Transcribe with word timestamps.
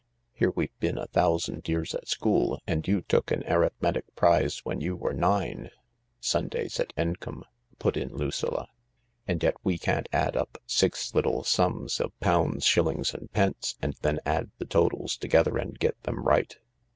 Here 0.33 0.49
we've 0.55 0.75
been 0.79 0.97
a 0.97 1.05
thousand 1.05 1.69
years 1.69 1.93
at 1.93 2.07
school, 2.07 2.59
and 2.65 2.87
you 2.87 3.03
took 3.03 3.29
an 3.29 3.43
arithmetic 3.47 4.05
prize 4.15 4.65
when 4.65 4.81
you 4.81 4.95
were 4.95 5.13
nine..(" 5.13 5.69
'Sundays 6.19 6.79
at 6.79 6.91
Encombe,'" 6.97 7.43
put 7.77 7.95
in 7.95 8.09
Lucilla)."... 8.11 8.67
And 9.27 9.43
yet 9.43 9.57
we 9.63 9.77
can't 9.77 10.09
add 10.11 10.35
up 10.35 10.57
six 10.65 11.13
little 11.13 11.43
sums 11.43 11.99
of 11.99 12.19
pounds, 12.19 12.65
shillings, 12.65 13.13
and 13.13 13.31
pence 13.31 13.75
and 13.79 13.93
then 14.01 14.19
add 14.25 14.49
the 14.57 14.65
totals 14.65 15.17
together 15.17 15.59
and 15.59 15.77
get 15.77 16.01
them 16.01 16.23
right." 16.23 16.57